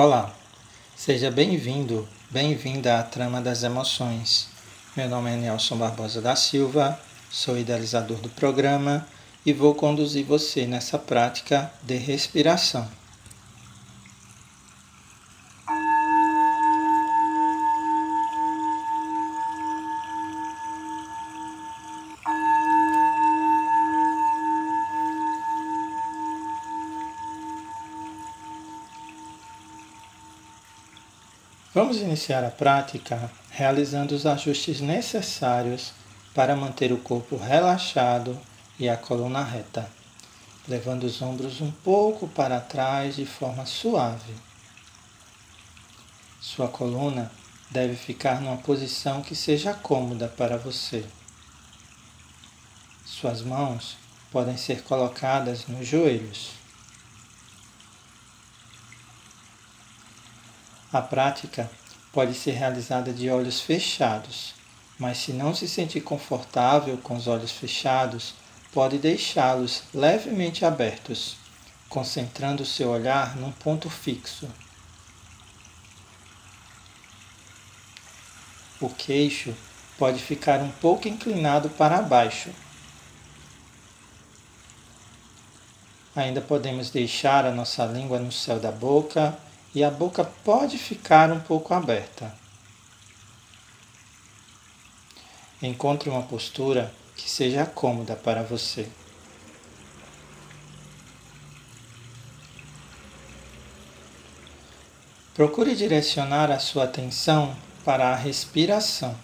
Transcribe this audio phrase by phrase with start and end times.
[0.00, 0.32] Olá,
[0.94, 4.46] seja bem-vindo, bem-vinda à Trama das Emoções.
[4.96, 6.96] Meu nome é Nelson Barbosa da Silva,
[7.28, 9.04] sou idealizador do programa
[9.44, 12.88] e vou conduzir você nessa prática de respiração.
[31.78, 35.92] Vamos iniciar a prática realizando os ajustes necessários
[36.34, 38.36] para manter o corpo relaxado
[38.80, 39.88] e a coluna reta,
[40.66, 44.34] levando os ombros um pouco para trás de forma suave.
[46.40, 47.30] Sua coluna
[47.70, 51.06] deve ficar numa posição que seja cômoda para você.
[53.06, 53.96] Suas mãos
[54.32, 56.50] podem ser colocadas nos joelhos.
[60.90, 61.70] A prática
[62.12, 64.54] pode ser realizada de olhos fechados,
[64.98, 68.32] mas se não se sentir confortável com os olhos fechados,
[68.72, 71.36] pode deixá-los levemente abertos,
[71.90, 74.48] concentrando seu olhar num ponto fixo.
[78.80, 79.54] O queixo
[79.98, 82.50] pode ficar um pouco inclinado para baixo.
[86.16, 89.36] Ainda podemos deixar a nossa língua no céu da boca
[89.74, 92.34] e a boca pode ficar um pouco aberta.
[95.60, 98.88] Encontre uma postura que seja cômoda para você.
[105.34, 109.16] Procure direcionar a sua atenção para a respiração.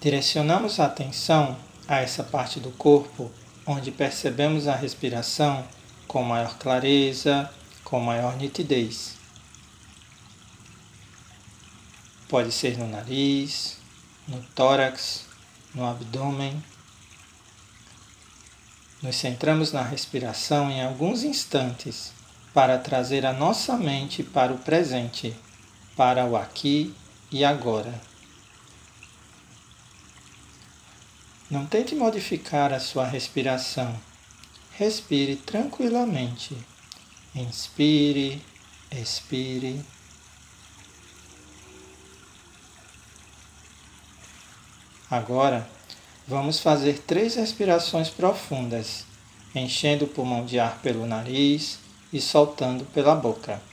[0.00, 3.30] Direcionamos a atenção a essa parte do corpo
[3.66, 5.66] onde percebemos a respiração
[6.06, 7.50] com maior clareza,
[7.90, 9.16] com maior nitidez.
[12.28, 13.78] Pode ser no nariz,
[14.28, 15.26] no tórax,
[15.74, 16.62] no abdômen.
[19.02, 22.12] Nos centramos na respiração em alguns instantes
[22.54, 25.34] para trazer a nossa mente para o presente,
[25.96, 26.94] para o aqui
[27.32, 28.00] e agora.
[31.50, 33.98] Não tente modificar a sua respiração.
[34.76, 36.56] Respire tranquilamente
[37.34, 38.42] Inspire,
[38.90, 39.84] expire.
[45.08, 45.68] Agora,
[46.26, 49.04] vamos fazer três respirações profundas,
[49.54, 51.78] enchendo o pulmão de ar pelo nariz
[52.12, 53.69] e soltando pela boca.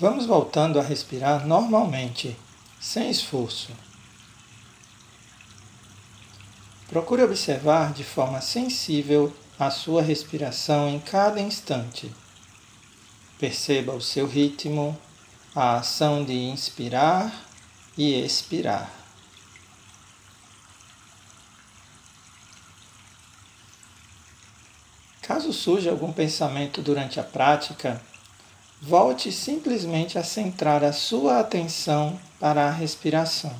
[0.00, 2.34] Vamos voltando a respirar normalmente,
[2.80, 3.68] sem esforço.
[6.88, 12.10] Procure observar de forma sensível a sua respiração em cada instante.
[13.38, 14.98] Perceba o seu ritmo,
[15.54, 17.30] a ação de inspirar
[17.94, 18.90] e expirar.
[25.20, 28.00] Caso surja algum pensamento durante a prática,
[28.80, 33.54] Volte simplesmente a centrar a sua atenção para a respiração.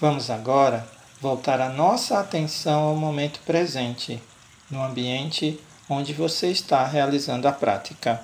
[0.00, 0.88] Vamos agora
[1.20, 4.22] voltar a nossa atenção ao momento presente,
[4.70, 8.22] no ambiente onde você está realizando a prática.